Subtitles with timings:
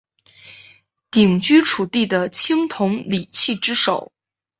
[1.11, 4.11] 鼎居楚地的青铜礼器之首。